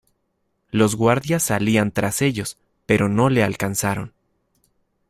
[0.71, 2.57] Los guardias salían tras ellos
[2.87, 4.13] pero no le alcanzaron.